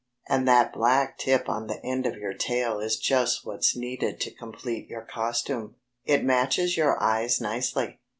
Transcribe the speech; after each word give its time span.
And 0.27 0.47
that 0.47 0.73
black 0.73 1.19
tip 1.19 1.47
on 1.47 1.67
the 1.67 1.79
end 1.85 2.07
of 2.07 2.15
your 2.17 2.33
tail 2.33 2.79
is 2.79 2.97
just 2.97 3.45
what's 3.45 3.75
needed 3.77 4.19
to 4.21 4.33
complete 4.33 4.87
your 4.89 5.03
costume. 5.05 5.75
It 6.05 6.23
matches 6.25 6.75
your 6.75 6.99
eyes 6.99 7.39
nicely.... 7.39 7.99